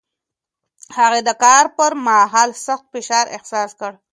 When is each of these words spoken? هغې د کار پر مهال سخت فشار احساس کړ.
هغې 0.97 1.21
د 1.27 1.29
کار 1.43 1.65
پر 1.77 1.91
مهال 2.05 2.49
سخت 2.65 2.85
فشار 2.93 3.25
احساس 3.35 3.69
کړ. 3.79 3.91